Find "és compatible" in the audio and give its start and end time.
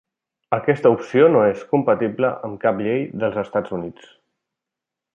1.51-2.33